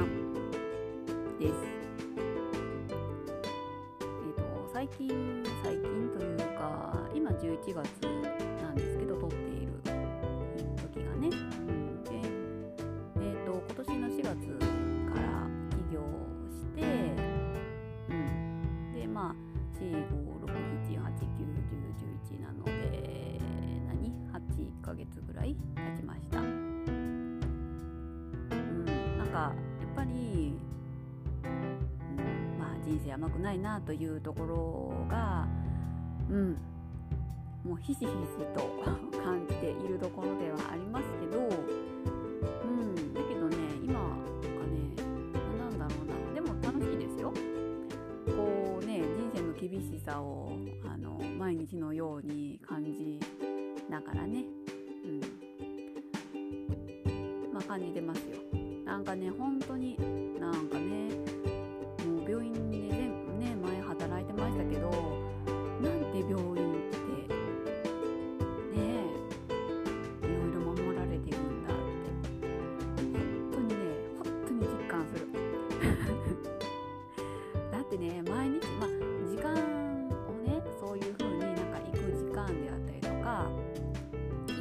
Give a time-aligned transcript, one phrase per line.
[0.00, 0.08] 雑談
[1.38, 1.54] です。
[4.00, 5.08] えっ、と最近
[5.62, 8.39] 最近というか今11月
[33.10, 35.46] まあ人生甘くないなというところが、
[36.30, 36.56] うん、
[37.64, 38.10] もうひしひし
[38.54, 38.60] と
[39.22, 41.50] 感じているところではありますけど、うん、
[43.14, 44.06] だけどね今がね
[45.58, 46.14] なんだろうな。
[46.34, 47.32] でも楽しいですよ。
[48.26, 50.52] こうね人生の厳しさを
[50.86, 53.18] あの毎日のように感じ
[53.88, 54.44] ながらね、
[55.04, 55.20] うん、
[57.52, 58.38] まあ感じてますよ。
[58.84, 59.59] なんかね本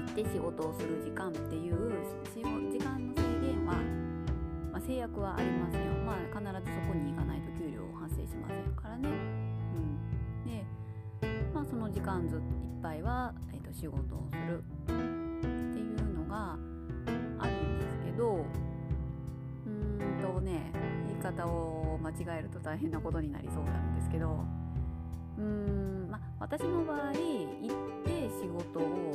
[0.10, 1.76] って仕事をする時間っていう
[2.34, 2.42] 時
[2.84, 3.76] 間の制限は、
[4.72, 5.82] まあ、制約はありますよ。
[6.06, 9.10] まあ必ずそこに行かないと給料発生しませんからね。
[9.10, 10.46] うん。
[10.46, 10.66] で
[11.54, 12.42] まあその時間ずいっ
[12.82, 14.64] ぱいは、えー、と仕事をする。
[14.86, 14.94] って
[15.80, 16.58] いうのが
[17.38, 18.46] あるんですけど
[19.68, 20.72] うんとね
[21.08, 24.44] 言い方を間違えると大変なことになりそうなんですけど
[25.38, 29.14] うーんまあ私の場合行って仕事を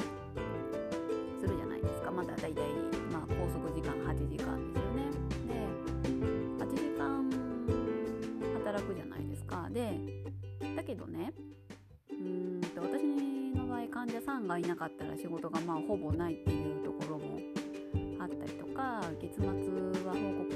[2.15, 2.65] まだだいたい、
[3.13, 5.11] まあ、拘束時間8時間ですよね
[5.49, 5.55] で
[6.65, 7.31] 8時間
[8.65, 9.69] 働くじゃないですか。
[9.71, 9.99] で
[10.77, 11.33] だけどね
[12.11, 13.03] うんと私
[13.57, 17.39] の場合患者さんがいなかったら仕事がまあほぼないっていうところも
[18.21, 19.45] あったりとか月末
[20.07, 20.54] は報告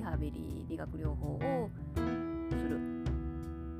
[0.00, 2.80] リハビリ理学療法をする。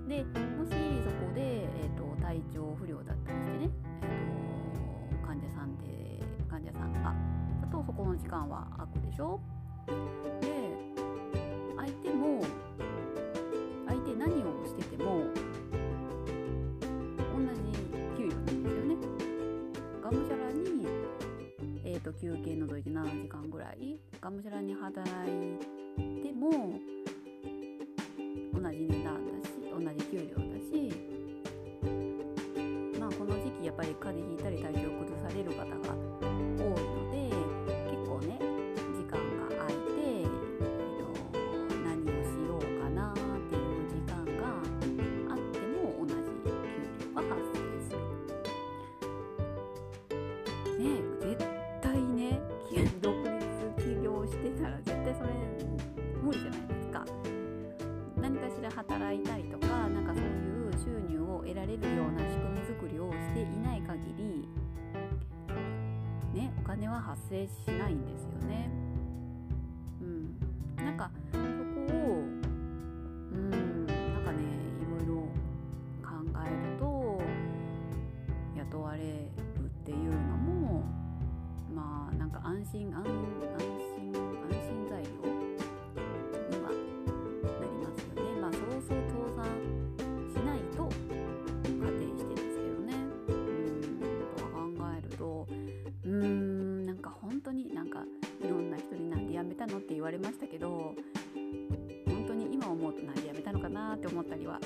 [0.06, 3.70] でもしそこで、えー、と体調不良だったりしてね、
[4.02, 6.20] えー、と患者さんで
[6.50, 7.14] 患者さんが
[7.62, 9.40] だとそこの時間は空くでしょ？
[10.42, 10.70] で
[11.78, 12.42] 相手も
[13.88, 15.24] 相手何をしてても
[17.32, 17.72] 同じ
[18.18, 18.96] 給料なんですよね。
[20.02, 20.86] がむしゃらに、
[21.82, 23.98] えー、と休憩除いて7時間ぐらい？
[24.20, 25.79] がむしゃらに働いて
[26.40, 26.80] も
[28.54, 30.90] 同じ値段だし同じ給料だし。
[32.98, 34.59] まあこの時期やっぱり風邪ひいたり
[67.30, 68.68] 生しないんですよね。
[70.00, 70.36] うん、
[70.84, 72.24] なんかそこを
[73.32, 74.38] うんなんかね
[74.82, 75.14] いろいろ
[76.02, 76.10] 考
[76.44, 77.22] えると
[78.56, 80.82] 雇われるっていうのも
[81.72, 83.04] まあなんか安心安
[99.90, 100.94] って言われましたけど
[102.06, 104.60] 本当に今思うとなんで辞めたのかなって思ったりは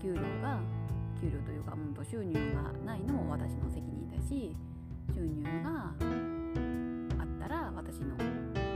[0.00, 0.60] 給料が
[1.20, 4.56] 給料というか、うん、と収入がないのも私の責任だし
[5.14, 5.92] 収入が
[7.20, 8.24] あったら私の、ね、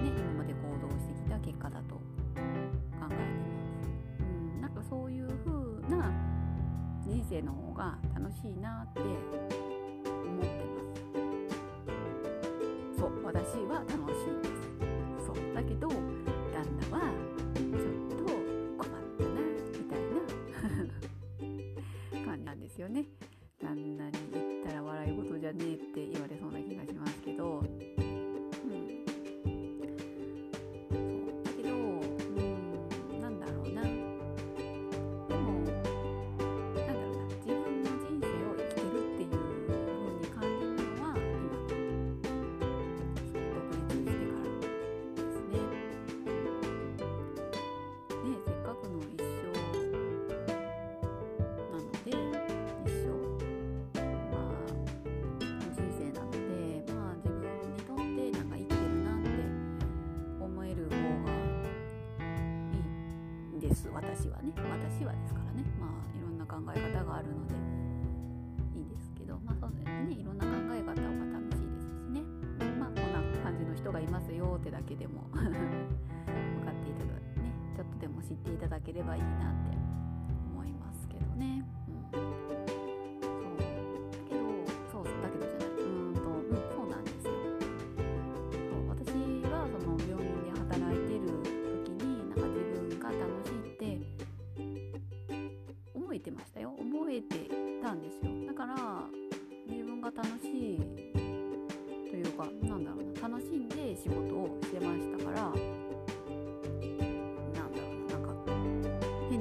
[0.02, 2.00] 今まで行動してきた結果だと考
[2.36, 2.40] えて
[2.90, 3.14] います。
[4.20, 4.22] う
[4.58, 6.12] ん、なんかそういう風な
[7.02, 10.84] 人生の方が楽しいなって思ってま
[12.96, 13.00] す。
[13.00, 15.98] そう私は楽しいですそうだけど旦
[16.90, 17.23] 那は
[22.74, 23.04] ですよね。
[23.62, 26.93] 旦那に言ったら笑い事じゃねえって言われそうな気がします。
[63.74, 63.88] です。
[63.90, 64.54] 私はね。
[64.70, 65.66] 私はですからね。
[65.80, 67.54] まあいろんな考え方があるので。
[68.78, 69.38] いいですけど。
[69.44, 70.14] まあそうですね。
[70.14, 71.02] いろんな考え方が
[71.34, 72.22] 楽しいですしね。
[72.78, 75.26] まあこんな感じの人がいますよってだけでも。
[75.34, 77.50] 分かっていただね。
[77.74, 79.83] ちょっとでも知っていただければいいなって。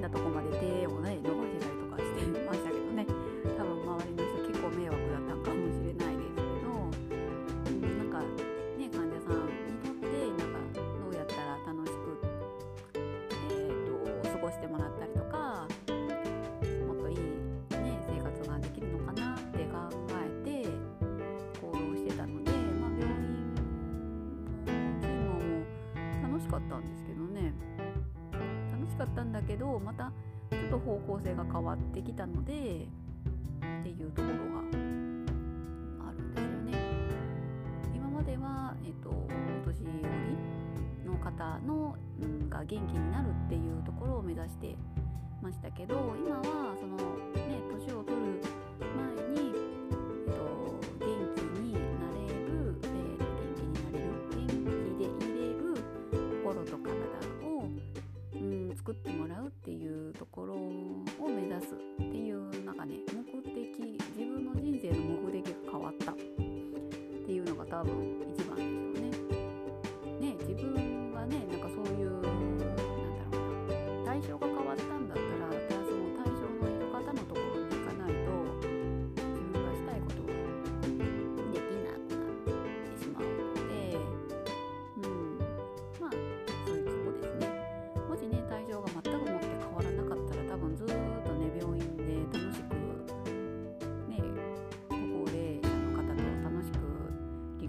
[0.04, 3.08] なとこまで手をね伸ばしたりとかしてましたけどね。
[3.56, 6.92] 多分周りの人結構迷惑だったかもしれないですけど、う、
[7.80, 12.20] なんかね患者さんにとってなんかどうやったら楽しく、
[12.96, 15.72] えー、と過ごしてもらったりとか
[16.86, 19.88] もっといい、ね、生活ができるのかなって考
[20.20, 20.68] えて
[21.62, 23.40] 行動してたので、まあ、病院
[25.00, 27.03] 勤務も楽しかったんです
[28.94, 30.12] 楽しかったんだけどまた
[30.52, 34.60] ちょっと方向性が変わってきたのでっていうところが
[36.10, 36.78] あるんですよね。
[37.96, 39.28] 今までは、えっと、お
[39.66, 39.90] 年寄
[41.04, 44.76] りの方の、うん、が元気になるっていうところを目指して
[45.42, 48.42] ましたけど今はそのね年を取る
[58.94, 62.96] ってもらうっていうところを目指すっていうなんかね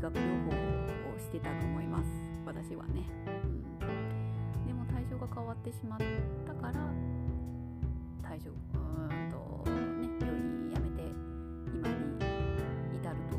[0.04, 0.50] 学療法
[1.16, 2.04] をしてたと思います。
[2.44, 3.08] 私はね、
[3.80, 3.86] う
[4.62, 5.98] ん、でも対象が変わってしまっ
[6.46, 6.74] たから
[8.22, 8.56] 対象うん
[9.30, 11.04] とね病院辞めて
[11.72, 11.94] 今に
[12.98, 13.38] 至ると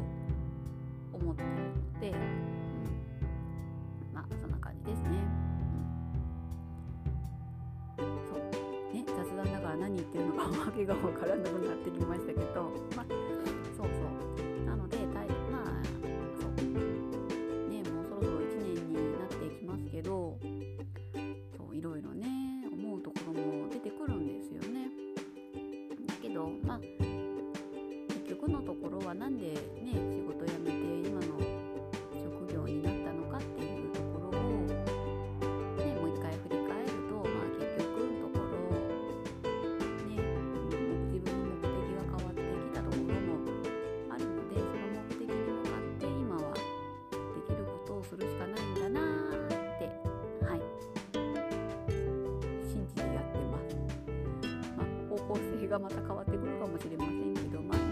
[1.14, 2.14] 思ってるので、う
[4.12, 5.10] ん、まあそんな感じですね、
[8.00, 8.40] うん、そう。
[8.92, 13.25] ね雑談だから何言ってるのかわけが分からなくなってきましたけどまあ
[28.46, 29.58] 結局のところはなんでね
[30.14, 30.78] 仕事辞めて
[31.10, 31.26] 今の
[32.14, 34.76] 職業になったのかっていうところをね
[35.96, 38.54] もう一回振り返るとまあ結局のところ
[40.06, 40.22] ね
[41.10, 43.34] 自分の目的が変わってきたところも
[44.14, 46.62] あるのでその目的に向かって今はで
[47.50, 49.50] きることをするしかないんだなっ
[49.80, 49.90] て、
[50.46, 50.62] はい、
[52.70, 53.74] 信じてやってます。
[54.78, 57.85] まあ、方向性がまた変わってくるかもしれませんけど、まあ、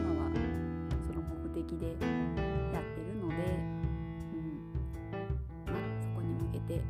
[1.71, 3.35] でやってるので、
[4.33, 4.61] うん
[5.65, 6.81] まあ、そこに向けて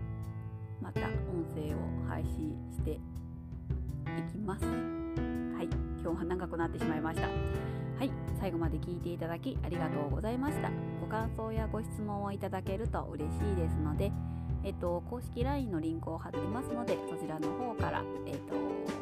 [0.82, 1.78] また音声を
[2.08, 2.98] 配信してい
[4.32, 4.66] きます。
[4.66, 4.74] はい
[5.64, 5.70] はい
[6.02, 14.12] 今日は長くなってしまいましたはい最後まで聞いていただきありがとうございましたご感想やご質問をいただけると嬉しいですので
[14.66, 18.56] えっと、公式 LINE のリンクを貼ってますのでそちらの方から、えっと、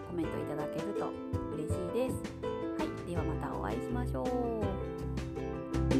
[0.10, 1.12] コメントいただけると
[1.54, 2.16] 嬉しいです。
[2.80, 4.81] はい、ではまたお会いしましょう。